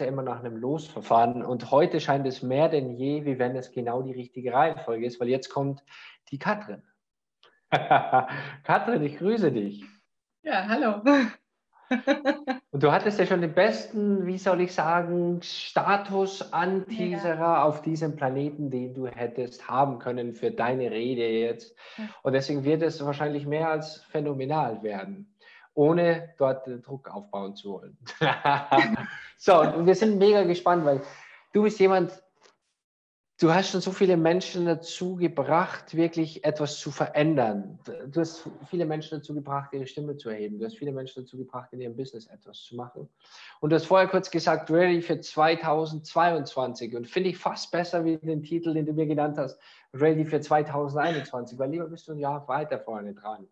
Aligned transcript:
ja 0.00 0.06
immer 0.06 0.22
nach 0.22 0.40
einem 0.40 0.56
Losverfahren. 0.56 1.44
Und 1.44 1.70
heute 1.70 2.00
scheint 2.00 2.26
es 2.26 2.42
mehr 2.42 2.68
denn 2.68 2.90
je, 2.90 3.24
wie 3.24 3.38
wenn 3.38 3.56
es 3.56 3.72
genau 3.72 4.02
die 4.02 4.12
richtige 4.12 4.52
Reihenfolge 4.52 5.06
ist, 5.06 5.20
weil 5.20 5.28
jetzt 5.28 5.48
kommt 5.48 5.82
die 6.30 6.38
Katrin. 6.38 6.82
Katrin, 7.70 9.02
ich 9.02 9.18
grüße 9.18 9.52
dich. 9.52 9.84
Ja, 10.42 10.66
hallo. 10.68 11.02
Und 12.70 12.82
du 12.82 12.90
hattest 12.92 13.18
ja 13.18 13.26
schon 13.26 13.40
den 13.40 13.54
besten, 13.54 14.26
wie 14.26 14.38
soll 14.38 14.60
ich 14.60 14.74
sagen, 14.74 15.40
Status-Anteaserer 15.42 17.38
ja. 17.38 17.62
auf 17.62 17.82
diesem 17.82 18.16
Planeten, 18.16 18.70
den 18.70 18.94
du 18.94 19.06
hättest 19.06 19.68
haben 19.68 19.98
können 19.98 20.34
für 20.34 20.50
deine 20.50 20.90
Rede 20.90 21.26
jetzt. 21.26 21.76
Und 22.22 22.32
deswegen 22.32 22.64
wird 22.64 22.82
es 22.82 23.04
wahrscheinlich 23.04 23.46
mehr 23.46 23.70
als 23.70 24.02
phänomenal 24.10 24.82
werden, 24.82 25.32
ohne 25.76 26.34
dort 26.38 26.66
Druck 26.86 27.08
aufbauen 27.08 27.54
zu 27.54 27.74
wollen. 27.74 27.96
so, 29.36 29.60
und 29.60 29.86
wir 29.86 29.94
sind 29.94 30.18
mega 30.18 30.42
gespannt, 30.42 30.84
weil 30.84 31.02
du 31.52 31.62
bist 31.62 31.78
jemand, 31.78 32.22
du 33.38 33.52
hast 33.52 33.70
schon 33.70 33.82
so 33.82 33.92
viele 33.92 34.16
Menschen 34.16 34.64
dazu 34.64 35.16
gebracht, 35.16 35.94
wirklich 35.94 36.42
etwas 36.44 36.78
zu 36.80 36.90
verändern. 36.90 37.78
Du 38.06 38.20
hast 38.20 38.48
viele 38.70 38.86
Menschen 38.86 39.18
dazu 39.18 39.34
gebracht, 39.34 39.74
ihre 39.74 39.86
Stimme 39.86 40.16
zu 40.16 40.30
erheben. 40.30 40.58
Du 40.58 40.64
hast 40.64 40.78
viele 40.78 40.92
Menschen 40.92 41.24
dazu 41.24 41.36
gebracht, 41.36 41.70
in 41.74 41.82
ihrem 41.82 41.94
Business 41.94 42.26
etwas 42.26 42.62
zu 42.62 42.74
machen. 42.74 43.10
Und 43.60 43.68
du 43.68 43.76
hast 43.76 43.84
vorher 43.84 44.08
kurz 44.08 44.30
gesagt, 44.30 44.70
ready 44.70 45.02
für 45.02 45.20
2022. 45.20 46.96
Und 46.96 47.06
finde 47.06 47.28
ich 47.28 47.36
fast 47.36 47.70
besser 47.70 48.02
wie 48.06 48.16
den 48.16 48.42
Titel, 48.42 48.72
den 48.72 48.86
du 48.86 48.94
mir 48.94 49.06
genannt 49.06 49.36
hast, 49.36 49.60
ready 49.92 50.24
für 50.24 50.40
2021, 50.40 51.58
weil 51.58 51.70
lieber 51.70 51.86
bist 51.86 52.08
du 52.08 52.12
ein 52.12 52.18
Jahr 52.18 52.48
weiter 52.48 52.78
vorne 52.78 53.12
dran. 53.12 53.46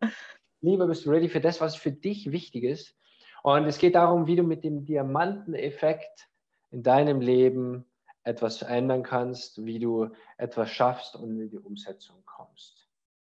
Lieber 0.65 0.87
bist 0.87 1.05
du 1.05 1.11
ready 1.11 1.29
für 1.29 1.43
das, 1.43 1.61
was 1.61 1.77
für 1.77 1.93
dich 1.93 2.33
wichtig 2.33 2.65
ist. 2.65 2.97
Und 3.43 3.67
es 3.67 3.77
geht 3.77 3.95
darum, 3.95 4.27
wie 4.27 4.37
du 4.37 4.43
mit 4.43 4.65
dem 4.65 4.87
Diamanteneffekt 4.87 6.31
in 6.71 6.83
deinem 6.83 7.21
Leben 7.21 7.85
etwas 8.23 8.57
verändern 8.57 9.03
kannst, 9.03 9.63
wie 9.67 9.79
du 9.79 10.09
etwas 10.39 10.71
schaffst 10.71 11.17
und 11.17 11.39
in 11.39 11.51
die 11.51 11.59
Umsetzung 11.59 12.25
kommst. 12.25 12.89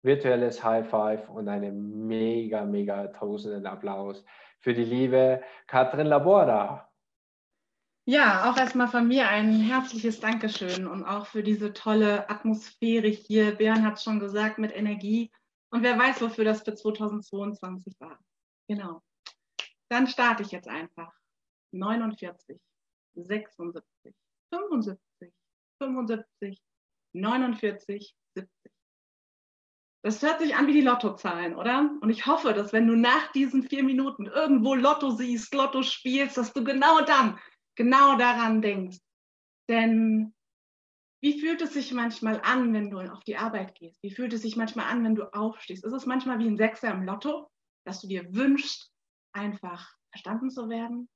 Virtuelles 0.03 0.63
High 0.63 0.89
Five 0.89 1.27
und 1.27 1.49
einen 1.49 2.07
mega, 2.07 2.63
mega 2.63 3.07
tausenden 3.07 3.65
Applaus 3.65 4.23
für 4.61 4.73
die 4.73 4.85
liebe 4.85 5.43
Katrin 5.67 6.07
Labora. 6.07 6.89
Ja, 8.05 8.49
auch 8.49 8.57
erstmal 8.57 8.87
von 8.87 9.05
mir 9.05 9.27
ein 9.27 9.51
herzliches 9.51 10.21
Dankeschön 10.21 10.87
und 10.87 11.03
auch 11.03 11.25
für 11.25 11.43
diese 11.43 11.73
tolle 11.73 12.29
Atmosphäre 12.29 13.09
hier. 13.09 13.51
Björn 13.53 13.85
hat 13.85 14.01
schon 14.01 14.21
gesagt, 14.21 14.59
mit 14.59 14.73
Energie. 14.73 15.29
Und 15.71 15.83
wer 15.83 15.97
weiß, 15.97 16.21
wofür 16.21 16.45
das 16.45 16.63
für 16.63 16.73
2022 16.73 17.99
war. 17.99 18.19
Genau. 18.69 19.01
Dann 19.89 20.07
starte 20.07 20.43
ich 20.43 20.51
jetzt 20.51 20.67
einfach. 20.67 21.13
49, 21.73 22.59
76, 23.15 24.15
75, 24.49 25.33
75, 25.79 26.61
49, 27.13 28.15
70. 28.35 28.71
Das 30.03 30.21
hört 30.21 30.39
sich 30.39 30.55
an 30.55 30.67
wie 30.67 30.73
die 30.73 30.81
Lottozahlen, 30.81 31.55
oder? 31.55 31.89
Und 32.01 32.09
ich 32.09 32.25
hoffe, 32.25 32.53
dass 32.53 32.71
wenn 32.71 32.87
du 32.87 32.95
nach 32.95 33.31
diesen 33.33 33.63
vier 33.63 33.83
Minuten 33.83 34.25
irgendwo 34.25 34.75
Lotto 34.75 35.09
siehst, 35.11 35.53
Lotto 35.53 35.83
spielst, 35.83 36.37
dass 36.37 36.53
du 36.53 36.63
genau 36.63 37.01
dann, 37.01 37.37
genau 37.75 38.17
daran 38.17 38.61
denkst. 38.61 38.99
Denn 39.69 40.33
wie 41.21 41.39
fühlt 41.39 41.61
es 41.61 41.73
sich 41.73 41.93
manchmal 41.93 42.39
an, 42.41 42.73
wenn 42.73 42.89
du 42.89 42.99
auf 42.99 43.23
die 43.23 43.37
Arbeit 43.37 43.75
gehst? 43.75 44.01
Wie 44.03 44.11
fühlt 44.11 44.33
es 44.33 44.43
sich 44.43 44.55
manchmal 44.55 44.85
an, 44.85 45.03
wenn 45.03 45.15
du 45.15 45.33
aufstehst? 45.33 45.83
Ist 45.83 45.93
es 45.93 46.05
manchmal 46.05 46.39
wie 46.39 46.47
ein 46.47 46.57
Sechser 46.57 46.91
im 46.91 47.03
Lotto, 47.03 47.49
dass 47.85 48.01
du 48.01 48.07
dir 48.07 48.33
wünschst, 48.33 48.91
einfach 49.33 49.95
verstanden 50.11 50.49
zu 50.49 50.69
werden, 50.69 51.09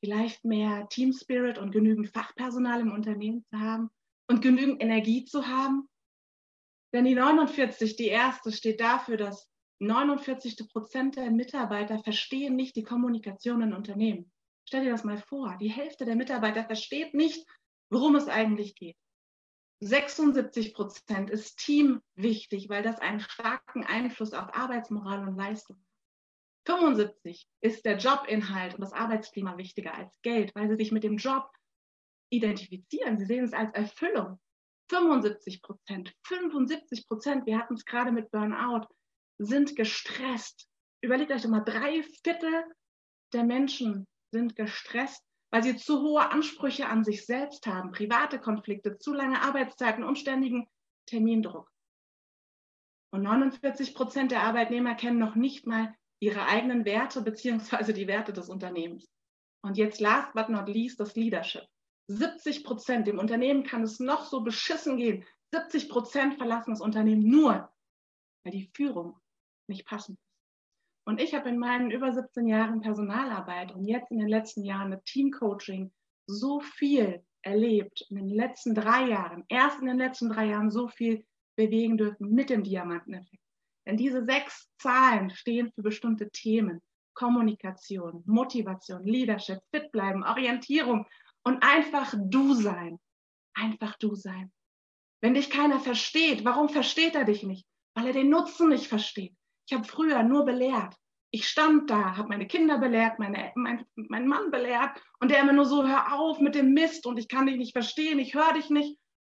vielleicht 0.00 0.44
mehr 0.44 0.88
Team 0.88 1.12
Spirit 1.12 1.58
und 1.58 1.70
genügend 1.70 2.08
Fachpersonal 2.08 2.80
im 2.80 2.92
Unternehmen 2.92 3.44
zu 3.44 3.60
haben 3.60 3.90
und 4.28 4.42
genügend 4.42 4.82
Energie 4.82 5.24
zu 5.24 5.46
haben. 5.46 5.88
Denn 6.92 7.04
die 7.04 7.14
49, 7.14 7.96
die 7.96 8.08
erste, 8.08 8.52
steht 8.52 8.80
dafür, 8.80 9.16
dass 9.16 9.48
49 9.78 10.68
Prozent 10.68 11.16
der 11.16 11.30
Mitarbeiter 11.30 11.98
verstehen 11.98 12.56
nicht 12.56 12.76
die 12.76 12.82
Kommunikation 12.82 13.62
in 13.62 13.74
Unternehmen. 13.74 14.32
Stell 14.66 14.84
dir 14.84 14.90
das 14.90 15.04
mal 15.04 15.18
vor, 15.18 15.56
die 15.60 15.68
Hälfte 15.68 16.04
der 16.04 16.16
Mitarbeiter 16.16 16.64
versteht 16.64 17.14
nicht, 17.14 17.46
worum 17.90 18.16
es 18.16 18.28
eigentlich 18.28 18.74
geht. 18.74 18.96
76 19.80 20.74
Prozent 20.74 21.30
ist 21.30 21.58
Team 21.58 22.02
wichtig, 22.14 22.68
weil 22.68 22.82
das 22.82 22.98
einen 22.98 23.20
starken 23.20 23.84
Einfluss 23.84 24.32
auf 24.32 24.54
Arbeitsmoral 24.54 25.28
und 25.28 25.36
Leistung 25.36 25.76
hat. 25.76 25.86
75 26.66 27.48
ist 27.60 27.84
der 27.84 27.96
Jobinhalt 27.98 28.74
und 28.74 28.80
das 28.80 28.92
Arbeitsklima 28.92 29.56
wichtiger 29.56 29.94
als 29.94 30.12
Geld, 30.22 30.54
weil 30.54 30.68
sie 30.68 30.76
sich 30.76 30.92
mit 30.92 31.04
dem 31.04 31.16
Job 31.16 31.48
identifizieren. 32.30 33.18
Sie 33.18 33.26
sehen 33.26 33.44
es 33.44 33.52
als 33.52 33.72
Erfüllung. 33.72 34.40
75 34.90 35.62
Prozent, 35.62 36.14
75 36.24 37.06
Prozent, 37.06 37.46
wir 37.46 37.58
hatten 37.58 37.74
es 37.74 37.84
gerade 37.84 38.12
mit 38.12 38.30
Burnout, 38.30 38.86
sind 39.38 39.76
gestresst. 39.76 40.68
Überlegt 41.02 41.32
euch 41.32 41.42
doch 41.42 41.50
mal, 41.50 41.60
drei 41.60 42.02
Viertel 42.24 42.64
der 43.32 43.44
Menschen 43.44 44.06
sind 44.32 44.56
gestresst, 44.56 45.25
weil 45.56 45.62
sie 45.62 45.76
zu 45.78 46.02
hohe 46.02 46.30
Ansprüche 46.30 46.86
an 46.86 47.02
sich 47.02 47.24
selbst 47.24 47.66
haben, 47.66 47.90
private 47.90 48.38
Konflikte, 48.38 48.98
zu 48.98 49.14
lange 49.14 49.40
Arbeitszeiten 49.40 50.04
und 50.04 50.18
ständigen 50.18 50.68
Termindruck. 51.06 51.72
Und 53.10 53.22
49 53.22 53.94
Prozent 53.94 54.32
der 54.32 54.42
Arbeitnehmer 54.42 54.94
kennen 54.96 55.18
noch 55.18 55.34
nicht 55.34 55.66
mal 55.66 55.94
ihre 56.20 56.44
eigenen 56.44 56.84
Werte 56.84 57.22
beziehungsweise 57.22 57.94
die 57.94 58.06
Werte 58.06 58.34
des 58.34 58.50
Unternehmens. 58.50 59.10
Und 59.62 59.78
jetzt 59.78 59.98
last 59.98 60.34
but 60.34 60.50
not 60.50 60.68
least 60.68 61.00
das 61.00 61.16
Leadership. 61.16 61.64
70 62.08 62.62
Prozent, 62.62 63.06
dem 63.06 63.18
Unternehmen 63.18 63.64
kann 63.64 63.82
es 63.82 63.98
noch 63.98 64.26
so 64.26 64.42
beschissen 64.42 64.98
gehen. 64.98 65.24
70 65.54 65.88
Prozent 65.88 66.34
verlassen 66.34 66.72
das 66.72 66.82
Unternehmen 66.82 67.26
nur, 67.26 67.72
weil 68.44 68.52
die 68.52 68.70
Führung 68.74 69.18
nicht 69.70 69.86
passend. 69.86 70.18
Und 71.08 71.20
ich 71.20 71.34
habe 71.34 71.48
in 71.48 71.58
meinen 71.58 71.92
über 71.92 72.12
17 72.12 72.48
Jahren 72.48 72.80
Personalarbeit 72.80 73.72
und 73.72 73.84
jetzt 73.84 74.10
in 74.10 74.18
den 74.18 74.28
letzten 74.28 74.64
Jahren 74.64 74.90
mit 74.90 75.04
Teamcoaching 75.04 75.92
so 76.26 76.58
viel 76.60 77.24
erlebt, 77.42 78.04
in 78.10 78.16
den 78.16 78.28
letzten 78.28 78.74
drei 78.74 79.08
Jahren, 79.08 79.44
erst 79.48 79.78
in 79.78 79.86
den 79.86 79.98
letzten 79.98 80.30
drei 80.30 80.46
Jahren 80.46 80.72
so 80.72 80.88
viel 80.88 81.24
bewegen 81.56 81.96
dürfen 81.96 82.32
mit 82.32 82.50
dem 82.50 82.64
Diamanteneffekt. 82.64 83.42
Denn 83.86 83.96
diese 83.96 84.24
sechs 84.24 84.68
Zahlen 84.78 85.30
stehen 85.30 85.70
für 85.72 85.82
bestimmte 85.82 86.28
Themen. 86.30 86.82
Kommunikation, 87.14 88.22
Motivation, 88.26 89.04
Leadership, 89.04 89.60
fit 89.70 89.90
bleiben, 89.92 90.24
Orientierung 90.24 91.06
und 91.44 91.62
einfach 91.62 92.14
du 92.18 92.52
sein. 92.54 92.98
Einfach 93.54 93.96
du 93.98 94.16
sein. 94.16 94.52
Wenn 95.22 95.34
dich 95.34 95.50
keiner 95.50 95.78
versteht, 95.78 96.44
warum 96.44 96.68
versteht 96.68 97.14
er 97.14 97.24
dich 97.24 97.44
nicht? 97.44 97.64
Weil 97.94 98.08
er 98.08 98.12
den 98.12 98.28
Nutzen 98.28 98.68
nicht 98.68 98.88
versteht. 98.88 99.35
Ich 99.66 99.76
habe 99.76 99.84
früher 99.84 100.22
nur 100.22 100.44
belehrt. 100.44 100.94
Ich 101.30 101.48
stand 101.48 101.90
da, 101.90 102.16
habe 102.16 102.28
meine 102.28 102.46
Kinder 102.46 102.78
belehrt, 102.78 103.18
meine, 103.18 103.52
mein, 103.56 103.84
meinen 103.94 104.28
Mann 104.28 104.50
belehrt 104.50 105.02
und 105.20 105.30
der 105.30 105.40
immer 105.40 105.52
nur 105.52 105.66
so, 105.66 105.86
hör 105.86 106.12
auf 106.12 106.40
mit 106.40 106.54
dem 106.54 106.72
Mist 106.72 107.04
und 107.04 107.18
ich 107.18 107.28
kann 107.28 107.46
dich 107.46 107.56
nicht 107.56 107.72
verstehen, 107.72 108.18
ich 108.18 108.34
höre 108.34 108.52
dich 108.54 108.70
nicht. 108.70 108.98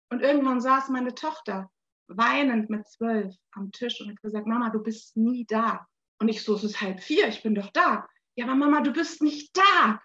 Und 0.10 0.22
irgendwann 0.22 0.62
saß 0.62 0.90
meine 0.90 1.16
Tochter 1.16 1.70
weinend 2.08 2.70
mit 2.70 2.88
zwölf 2.88 3.36
am 3.52 3.72
Tisch 3.72 4.00
und 4.02 4.10
hat 4.10 4.22
gesagt, 4.22 4.48
Mama, 4.48 4.70
du 4.70 4.80
bist 4.80 5.16
nie 5.18 5.46
da. 5.46 5.88
Und 6.20 6.30
ich 6.30 6.44
so, 6.44 6.56
es 6.56 6.64
ist 6.64 6.82
halb 6.82 7.02
vier, 7.02 7.28
ich 7.28 7.44
bin 7.44 7.56
doch 7.56 7.72
da. 7.72 8.08
Ja, 8.36 8.46
aber 8.46 8.56
Mama, 8.56 8.82
du 8.82 8.92
bist 8.92 9.22
nicht 9.22 9.56
da. 9.56 10.02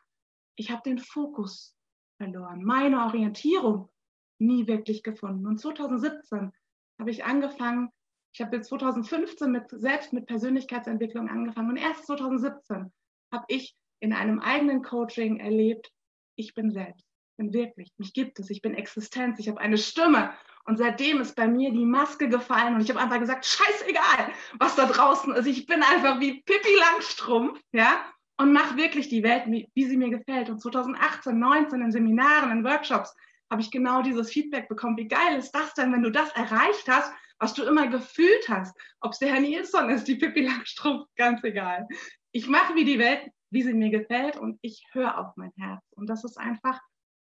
Ich 0.56 0.70
habe 0.70 0.82
den 0.84 0.98
Fokus 0.98 1.76
verloren, 2.16 2.62
meine 2.62 3.04
Orientierung 3.04 3.90
nie 4.38 4.66
wirklich 4.66 5.02
gefunden. 5.02 5.46
Und 5.46 5.58
2017 5.58 6.52
habe 6.98 7.10
ich 7.10 7.24
angefangen, 7.24 7.90
ich 8.32 8.40
habe 8.40 8.60
2015 8.60 9.50
mit, 9.50 9.64
selbst 9.70 10.12
mit 10.12 10.26
Persönlichkeitsentwicklung 10.26 11.28
angefangen 11.28 11.70
und 11.70 11.76
erst 11.76 12.06
2017 12.06 12.92
habe 13.32 13.44
ich 13.48 13.74
in 14.00 14.12
einem 14.12 14.40
eigenen 14.40 14.82
Coaching 14.82 15.38
erlebt, 15.38 15.90
ich 16.36 16.54
bin 16.54 16.70
selbst, 16.70 17.04
ich 17.04 17.36
bin 17.36 17.52
wirklich, 17.52 17.92
mich 17.98 18.12
gibt 18.14 18.38
es, 18.38 18.50
ich 18.50 18.62
bin 18.62 18.74
Existenz, 18.74 19.38
ich 19.38 19.48
habe 19.48 19.60
eine 19.60 19.78
Stimme 19.78 20.32
und 20.64 20.76
seitdem 20.76 21.20
ist 21.20 21.36
bei 21.36 21.46
mir 21.46 21.72
die 21.72 21.84
Maske 21.84 22.28
gefallen 22.28 22.74
und 22.74 22.82
ich 22.82 22.90
habe 22.90 23.00
einfach 23.00 23.18
gesagt, 23.18 23.44
scheißegal, 23.44 24.32
was 24.58 24.76
da 24.76 24.86
draußen 24.86 25.34
ist. 25.34 25.46
Ich 25.46 25.66
bin 25.66 25.82
einfach 25.82 26.20
wie 26.20 26.42
Pippi 26.42 26.74
Langstrumpf, 26.78 27.60
ja, 27.72 28.04
und 28.38 28.52
mache 28.52 28.76
wirklich 28.76 29.08
die 29.08 29.22
Welt, 29.22 29.44
wie, 29.46 29.70
wie 29.74 29.84
sie 29.84 29.96
mir 29.96 30.10
gefällt. 30.10 30.50
Und 30.50 30.60
2018, 30.60 31.38
19 31.38 31.82
in 31.82 31.92
Seminaren, 31.92 32.50
in 32.50 32.64
Workshops 32.64 33.14
habe 33.50 33.60
ich 33.60 33.70
genau 33.70 34.02
dieses 34.02 34.30
Feedback 34.30 34.68
bekommen. 34.68 34.96
Wie 34.96 35.08
geil 35.08 35.36
ist 35.36 35.52
das 35.52 35.74
denn, 35.74 35.92
wenn 35.92 36.02
du 36.02 36.10
das 36.10 36.30
erreicht 36.30 36.88
hast, 36.88 37.12
was 37.42 37.54
du 37.54 37.64
immer 37.64 37.88
gefühlt 37.88 38.48
hast? 38.48 38.72
Ob 39.00 39.12
es 39.12 39.18
der 39.18 39.32
Herr 39.32 39.40
Nilsson 39.40 39.90
ist, 39.90 40.06
die 40.06 40.14
Pippi 40.14 40.42
Langstrumpf, 40.46 41.08
ganz 41.16 41.42
egal. 41.42 41.88
Ich 42.30 42.46
mache 42.46 42.76
wie 42.76 42.84
die 42.84 43.00
Welt, 43.00 43.32
wie 43.50 43.64
sie 43.64 43.74
mir 43.74 43.90
gefällt 43.90 44.36
und 44.36 44.60
ich 44.62 44.86
höre 44.92 45.18
auf 45.18 45.36
mein 45.36 45.50
Herz. 45.56 45.82
Und 45.96 46.06
das 46.06 46.22
ist 46.22 46.38
einfach 46.38 46.80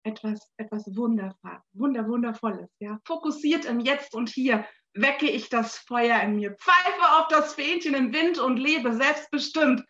etwas, 0.03 0.51
etwas 0.57 0.85
Wundervoll, 0.95 1.59
Wunder, 1.73 2.07
Wundervolles. 2.07 2.71
Ja? 2.79 2.97
Fokussiert 3.05 3.65
im 3.65 3.79
Jetzt 3.79 4.15
und 4.15 4.29
Hier 4.29 4.65
wecke 4.95 5.29
ich 5.29 5.49
das 5.49 5.77
Feuer 5.77 6.19
in 6.21 6.37
mir, 6.37 6.55
pfeife 6.55 7.19
auf 7.19 7.27
das 7.27 7.53
Fähnchen 7.53 7.93
im 7.93 8.11
Wind 8.11 8.39
und 8.39 8.57
lebe 8.57 8.95
selbstbestimmt. 8.95 9.85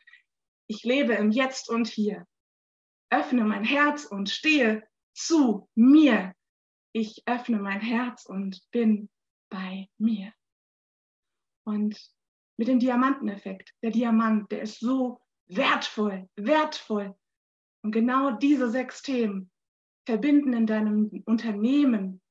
Ich 0.68 0.84
lebe 0.84 1.14
im 1.14 1.32
Jetzt 1.32 1.70
und 1.70 1.88
Hier. 1.88 2.26
öffne 3.10 3.46
mein 3.46 3.64
Herz 3.64 4.04
und 4.04 4.30
stehe 4.30 4.86
zu 5.14 5.70
mir. 5.76 6.34
Ich 6.92 7.24
öffne 7.26 7.60
mein 7.60 7.80
Herz 7.80 8.26
und 8.26 8.60
bin 8.72 9.10
bei 9.50 9.90
mir. 9.98 10.34
Und 11.66 12.00
mit 12.58 12.68
dem 12.68 12.80
Diamanteneffekt, 12.80 13.74
der 13.84 13.92
Diamant, 13.92 14.52
der 14.52 14.62
ist 14.62 14.80
so 14.80 15.22
wertvoll, 15.48 16.30
wertvoll. 16.36 17.16
Und 17.84 17.92
genau 17.92 18.32
diese 18.32 18.70
sechs 18.70 19.02
Themen 19.02 19.52
verbinden 20.06 20.54
in 20.54 20.68
deinem 20.68 21.24
Unternehmen 21.26 22.22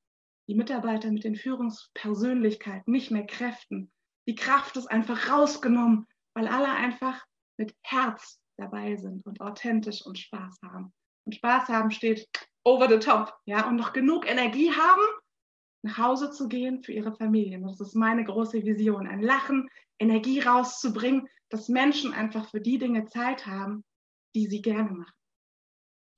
die 0.49 0.55
Mitarbeiter 0.55 1.11
mit 1.11 1.25
den 1.25 1.37
Führungspersönlichkeiten, 1.37 2.91
nicht 2.91 3.11
mehr 3.11 3.26
Kräften. 3.26 3.93
Die 4.26 4.35
Kraft 4.35 4.76
ist 4.76 4.87
einfach 4.87 5.31
rausgenommen, 5.31 6.06
weil 6.35 6.49
alle 6.49 6.71
einfach 6.71 7.23
mit 7.59 7.75
Herz 7.82 8.41
dabei 8.56 8.97
sind 8.97 9.25
und 9.26 9.41
authentisch 9.41 10.05
und 10.05 10.19
Spaß 10.19 10.59
haben. 10.64 10.93
Und 11.26 11.35
Spaß 11.35 11.69
haben 11.69 11.91
steht 11.91 12.26
over 12.64 12.88
the 12.88 12.99
top, 12.99 13.35
ja, 13.44 13.69
und 13.69 13.76
noch 13.76 13.93
genug 13.93 14.26
Energie 14.26 14.73
haben, 14.73 15.03
nach 15.82 15.98
Hause 15.98 16.30
zu 16.30 16.48
gehen 16.48 16.82
für 16.82 16.92
ihre 16.92 17.14
Familien. 17.14 17.62
Das 17.62 17.80
ist 17.80 17.94
meine 17.94 18.25
große 18.25 18.64
Vision, 18.64 19.06
ein 19.06 19.22
Lachen, 19.22 19.69
Energie 19.98 20.40
rauszubringen, 20.40 21.28
dass 21.48 21.69
Menschen 21.69 22.12
einfach 22.12 22.50
für 22.50 22.60
die 22.60 22.78
Dinge 22.78 23.06
Zeit 23.06 23.46
haben, 23.46 23.84
die 24.34 24.46
sie 24.46 24.62
gerne 24.62 24.90
machen. 24.90 25.14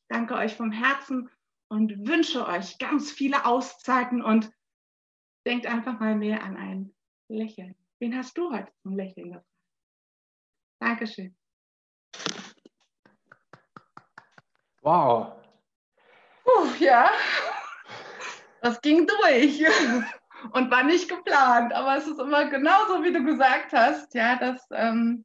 Danke 0.09 0.35
euch 0.35 0.57
vom 0.57 0.73
Herzen 0.73 1.31
und 1.69 2.07
wünsche 2.07 2.47
euch 2.47 2.79
ganz 2.79 3.13
viele 3.13 3.45
Auszeiten 3.45 4.23
und 4.23 4.51
denkt 5.47 5.67
einfach 5.67 6.01
mal 6.01 6.17
mehr 6.17 6.43
an 6.43 6.57
ein 6.57 6.95
Lächeln. 7.29 7.77
Wen 8.01 8.17
hast 8.17 8.37
du 8.37 8.51
heute 8.51 8.73
zum 8.83 8.97
Lächeln 8.97 9.33
gefragt? 9.33 9.47
Dankeschön. 10.81 11.37
Wow. 14.83 15.33
Puh, 16.43 16.67
ja, 16.81 17.11
das 18.63 18.81
ging 18.81 19.07
durch 19.07 19.65
und 20.53 20.71
war 20.71 20.85
nicht 20.85 21.09
geplant, 21.09 21.73
aber 21.73 21.97
es 21.97 22.07
ist 22.07 22.19
immer 22.19 22.49
genauso, 22.49 23.03
wie 23.03 23.13
du 23.13 23.25
gesagt 23.25 23.73
hast, 23.73 24.15
ja, 24.15 24.37
dass 24.37 24.67
ähm, 24.73 25.25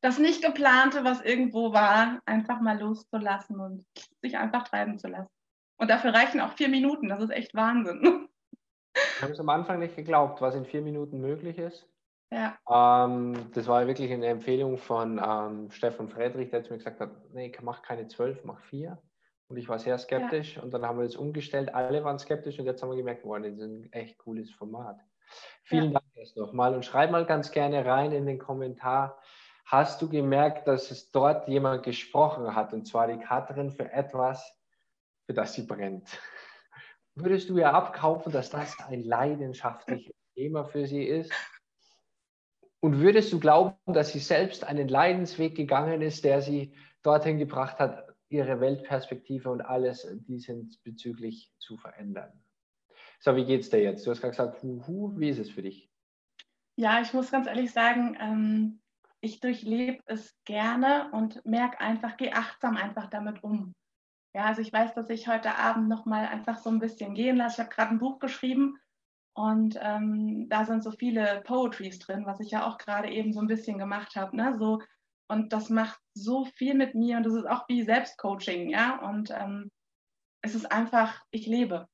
das 0.00 0.18
nicht 0.18 0.42
geplante, 0.44 1.04
was 1.04 1.22
irgendwo 1.22 1.72
war, 1.72 2.20
einfach 2.24 2.60
mal 2.60 2.78
loszulassen 2.78 3.58
und 3.58 3.86
sich 4.22 4.36
einfach 4.36 4.64
treiben 4.64 4.98
zu 4.98 5.08
lassen. 5.08 5.32
Und 5.76 5.90
dafür 5.90 6.14
reichen 6.14 6.40
auch 6.40 6.52
vier 6.52 6.68
Minuten, 6.68 7.08
das 7.08 7.22
ist 7.22 7.30
echt 7.30 7.54
Wahnsinn. 7.54 8.28
Wir 8.92 9.22
haben 9.22 9.32
es 9.32 9.40
am 9.40 9.48
Anfang 9.48 9.78
nicht 9.78 9.96
geglaubt, 9.96 10.40
was 10.40 10.54
in 10.54 10.64
vier 10.64 10.82
Minuten 10.82 11.20
möglich 11.20 11.58
ist. 11.58 11.86
Ja. 12.30 12.58
Ähm, 12.68 13.50
das 13.54 13.66
war 13.66 13.86
wirklich 13.86 14.12
eine 14.12 14.26
Empfehlung 14.26 14.76
von 14.76 15.20
ähm, 15.24 15.70
Stefan 15.70 16.08
Friedrich, 16.08 16.50
der 16.50 16.62
zu 16.62 16.72
mir 16.72 16.78
gesagt 16.78 17.00
hat, 17.00 17.10
nee, 17.32 17.52
mach 17.62 17.82
keine 17.82 18.06
zwölf, 18.08 18.44
mach 18.44 18.60
vier. 18.60 18.98
Und 19.48 19.56
ich 19.56 19.68
war 19.68 19.78
sehr 19.78 19.96
skeptisch 19.96 20.56
ja. 20.56 20.62
und 20.62 20.72
dann 20.72 20.84
haben 20.84 20.98
wir 20.98 21.06
das 21.06 21.16
umgestellt. 21.16 21.74
Alle 21.74 22.04
waren 22.04 22.18
skeptisch 22.18 22.58
und 22.58 22.66
jetzt 22.66 22.82
haben 22.82 22.90
wir 22.90 22.96
gemerkt, 22.96 23.24
wow, 23.24 23.38
das 23.38 23.54
ist 23.54 23.60
ein 23.60 23.92
echt 23.92 24.18
cooles 24.18 24.50
Format. 24.50 25.00
Vielen 25.64 25.92
ja. 25.92 26.00
Dank 26.00 26.04
erst 26.14 26.36
nochmal 26.36 26.74
und 26.74 26.84
schreib 26.84 27.10
mal 27.10 27.24
ganz 27.24 27.50
gerne 27.50 27.84
rein 27.84 28.12
in 28.12 28.26
den 28.26 28.38
Kommentar. 28.38 29.18
Hast 29.64 30.00
du 30.02 30.08
gemerkt, 30.08 30.68
dass 30.68 30.90
es 30.90 31.10
dort 31.10 31.48
jemand 31.48 31.82
gesprochen 31.82 32.54
hat 32.54 32.72
und 32.72 32.86
zwar 32.86 33.06
die 33.08 33.18
Katrin 33.18 33.70
für 33.70 33.90
etwas, 33.90 34.54
für 35.26 35.34
das 35.34 35.54
sie 35.54 35.66
brennt? 35.66 36.08
Würdest 37.14 37.48
du 37.48 37.58
ihr 37.58 37.72
abkaufen, 37.74 38.32
dass 38.32 38.50
das 38.50 38.76
ein 38.86 39.02
leidenschaftliches 39.02 40.14
Thema 40.34 40.64
für 40.64 40.86
sie 40.86 41.04
ist? 41.04 41.32
Und 42.80 43.00
würdest 43.00 43.32
du 43.32 43.40
glauben, 43.40 43.74
dass 43.86 44.12
sie 44.12 44.20
selbst 44.20 44.62
einen 44.62 44.86
Leidensweg 44.86 45.56
gegangen 45.56 46.00
ist, 46.00 46.24
der 46.24 46.42
sie 46.42 46.74
dorthin 47.02 47.38
gebracht 47.38 47.80
hat, 47.80 48.07
ihre 48.28 48.60
Weltperspektive 48.60 49.50
und 49.50 49.60
alles 49.60 50.06
diesbezüglich 50.26 51.52
zu 51.58 51.76
verändern? 51.76 52.32
So, 53.20 53.34
wie 53.36 53.44
geht's 53.44 53.70
dir 53.70 53.82
jetzt? 53.82 54.06
Du 54.06 54.10
hast 54.10 54.20
gerade 54.20 54.32
gesagt, 54.32 54.62
huhu, 54.62 55.18
wie 55.18 55.30
ist 55.30 55.38
es 55.38 55.50
für 55.50 55.62
dich? 55.62 55.90
Ja, 56.76 57.00
ich 57.00 57.12
muss 57.12 57.30
ganz 57.30 57.48
ehrlich 57.48 57.72
sagen, 57.72 58.16
ähm, 58.20 58.80
ich 59.20 59.40
durchlebe 59.40 59.98
es 60.06 60.36
gerne 60.44 61.10
und 61.12 61.44
merke 61.44 61.80
einfach, 61.80 62.16
gehe 62.16 62.32
achtsam 62.32 62.76
einfach 62.76 63.10
damit 63.10 63.42
um. 63.42 63.74
Ja, 64.34 64.44
also 64.44 64.62
ich 64.62 64.72
weiß, 64.72 64.94
dass 64.94 65.10
ich 65.10 65.26
heute 65.26 65.56
Abend 65.56 65.88
nochmal 65.88 66.26
einfach 66.26 66.58
so 66.58 66.70
ein 66.70 66.78
bisschen 66.78 67.14
gehen 67.14 67.36
lasse. 67.36 67.54
Ich 67.54 67.66
habe 67.66 67.74
gerade 67.74 67.90
ein 67.90 67.98
Buch 67.98 68.20
geschrieben 68.20 68.78
und 69.34 69.78
ähm, 69.80 70.48
da 70.48 70.64
sind 70.64 70.84
so 70.84 70.92
viele 70.92 71.42
Poetries 71.44 71.98
drin, 71.98 72.26
was 72.26 72.38
ich 72.40 72.52
ja 72.52 72.66
auch 72.66 72.78
gerade 72.78 73.10
eben 73.10 73.32
so 73.32 73.40
ein 73.40 73.48
bisschen 73.48 73.78
gemacht 73.78 74.14
habe. 74.14 74.36
Ne? 74.36 74.56
So, 74.58 74.80
und 75.28 75.52
das 75.52 75.68
macht 75.68 76.00
so 76.14 76.46
viel 76.56 76.74
mit 76.74 76.94
mir 76.94 77.18
und 77.18 77.24
das 77.24 77.34
ist 77.34 77.46
auch 77.46 77.68
wie 77.68 77.82
Selbstcoaching, 77.82 78.70
ja. 78.70 78.98
Und 79.00 79.30
ähm, 79.30 79.70
es 80.42 80.54
ist 80.54 80.70
einfach, 80.72 81.22
ich 81.30 81.46
lebe. 81.46 81.86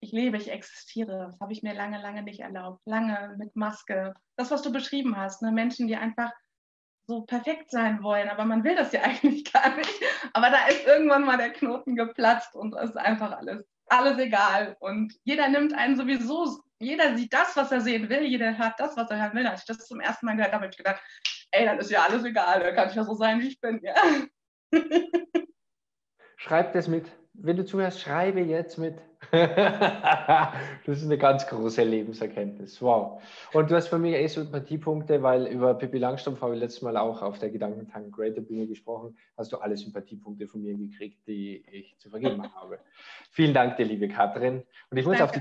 Ich 0.00 0.12
lebe, 0.12 0.36
ich 0.36 0.50
existiere. 0.50 1.26
Das 1.26 1.40
habe 1.40 1.52
ich 1.52 1.62
mir 1.62 1.74
lange, 1.74 2.00
lange 2.00 2.22
nicht 2.22 2.40
erlaubt. 2.40 2.80
Lange 2.86 3.36
mit 3.38 3.56
Maske. 3.56 4.14
Das, 4.36 4.50
was 4.50 4.62
du 4.62 4.72
beschrieben 4.72 5.16
hast, 5.16 5.42
ne? 5.42 5.52
Menschen, 5.52 5.86
die 5.86 5.96
einfach 5.96 6.32
so 7.06 7.22
perfekt 7.22 7.70
sein 7.70 8.02
wollen, 8.02 8.28
aber 8.28 8.44
man 8.44 8.64
will 8.64 8.76
das 8.76 8.92
ja 8.92 9.00
eigentlich 9.04 9.50
gar 9.50 9.74
nicht. 9.76 9.90
Aber 10.32 10.50
da 10.50 10.66
ist 10.66 10.86
irgendwann 10.86 11.24
mal 11.24 11.38
der 11.38 11.50
Knoten 11.50 11.96
geplatzt 11.96 12.54
und 12.54 12.74
es 12.74 12.90
ist 12.90 12.96
einfach 12.96 13.32
alles, 13.32 13.64
alles 13.86 14.18
egal. 14.18 14.76
Und 14.80 15.14
jeder 15.24 15.48
nimmt 15.48 15.74
einen 15.74 15.96
sowieso 15.96 16.62
jeder 16.82 17.16
sieht 17.16 17.32
das, 17.32 17.56
was 17.56 17.70
er 17.70 17.80
sehen 17.80 18.08
will, 18.08 18.22
jeder 18.24 18.58
hört 18.58 18.78
das, 18.78 18.96
was 18.96 19.08
er 19.10 19.22
hören 19.22 19.34
will. 19.34 19.46
Als 19.46 19.60
ich 19.60 19.66
das 19.66 19.86
zum 19.86 20.00
ersten 20.00 20.26
Mal 20.26 20.36
gehört 20.36 20.52
habe, 20.52 20.64
habe 20.64 20.72
ich 20.72 20.76
gedacht, 20.76 21.00
ey, 21.52 21.64
dann 21.64 21.78
ist 21.78 21.90
ja 21.90 22.02
alles 22.02 22.24
egal, 22.24 22.60
da 22.60 22.72
kann 22.72 22.88
ich 22.88 22.94
ja 22.94 23.04
so 23.04 23.14
sein, 23.14 23.40
wie 23.40 23.48
ich 23.48 23.60
bin. 23.60 23.80
Ja. 23.82 23.94
Schreib 26.36 26.72
das 26.72 26.88
mit. 26.88 27.06
Wenn 27.34 27.56
du 27.56 27.64
zuhörst, 27.64 28.00
schreibe 28.00 28.40
jetzt 28.40 28.76
mit. 28.78 28.96
das 29.30 30.52
ist 30.86 31.04
eine 31.04 31.16
ganz 31.16 31.46
große 31.46 31.82
Lebenserkenntnis. 31.82 32.82
Wow. 32.82 33.22
Und 33.52 33.70
du 33.70 33.76
hast 33.76 33.88
von 33.88 34.02
mir 34.02 34.20
eh 34.20 34.26
Sympathiepunkte, 34.26 35.22
weil 35.22 35.46
über 35.46 35.74
Pippi 35.74 35.98
Langstrumpf 35.98 36.42
habe 36.42 36.54
ich 36.54 36.60
letztes 36.60 36.82
Mal 36.82 36.96
auch 36.96 37.22
auf 37.22 37.38
der 37.38 37.50
Gedankentank 37.50 38.14
Greater 38.14 38.40
Bühne 38.40 38.66
gesprochen. 38.66 39.16
Hast 39.38 39.52
du 39.52 39.58
alle 39.58 39.76
Sympathiepunkte 39.76 40.48
von 40.48 40.62
mir 40.62 40.76
gekriegt, 40.76 41.26
die 41.26 41.64
ich 41.70 41.96
zu 41.98 42.10
vergeben 42.10 42.42
habe. 42.54 42.80
Vielen 43.30 43.54
Dank 43.54 43.76
dir, 43.76 43.86
liebe 43.86 44.08
Katrin. 44.08 44.62
Und 44.90 44.96
ich 44.98 45.06
muss 45.06 45.16
Danke. 45.16 45.24
auf 45.24 45.32
die 45.32 45.40